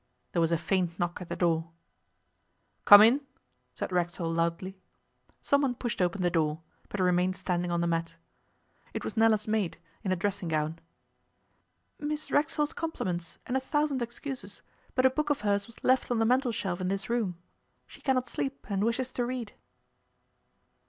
There 0.31 0.41
was 0.41 0.51
a 0.51 0.57
faint 0.57 0.97
knock 0.97 1.21
at 1.21 1.29
the 1.29 1.35
door. 1.35 1.69
'Come 2.85 3.03
in,' 3.03 3.21
said 3.71 3.91
Racksole 3.91 4.31
loudly. 4.31 4.79
Someone 5.43 5.75
pushed 5.75 6.01
open 6.01 6.23
the 6.23 6.31
door, 6.31 6.63
but 6.89 6.99
remained 6.99 7.35
standing 7.35 7.69
on 7.69 7.81
the 7.81 7.85
mat. 7.85 8.15
It 8.95 9.03
was 9.05 9.15
Nella's 9.15 9.47
maid, 9.47 9.77
in 10.03 10.11
a 10.11 10.15
dressing 10.15 10.47
gown. 10.47 10.79
'Miss 11.99 12.31
Racksole's 12.31 12.73
compliments, 12.73 13.37
and 13.45 13.55
a 13.55 13.59
thousand 13.59 14.01
excuses, 14.01 14.63
but 14.95 15.05
a 15.05 15.11
book 15.11 15.29
of 15.29 15.41
hers 15.41 15.67
was 15.67 15.83
left 15.83 16.09
on 16.09 16.17
the 16.17 16.25
mantelshelf 16.25 16.81
in 16.81 16.87
this 16.87 17.07
room. 17.07 17.37
She 17.85 18.01
cannot 18.01 18.27
sleep, 18.27 18.65
and 18.71 18.83
wishes 18.83 19.11
to 19.11 19.25
read. 19.27 19.53